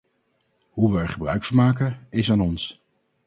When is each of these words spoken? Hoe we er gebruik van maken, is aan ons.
Hoe 0.69 0.93
we 0.93 0.99
er 0.99 1.07
gebruik 1.09 1.43
van 1.43 1.55
maken, 1.55 2.07
is 2.09 2.31
aan 2.31 2.41
ons. 2.41 2.81